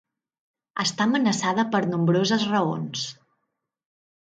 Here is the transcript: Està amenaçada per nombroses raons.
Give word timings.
Està 0.83 1.07
amenaçada 1.09 1.67
per 1.77 1.83
nombroses 1.91 2.47
raons. 2.55 3.07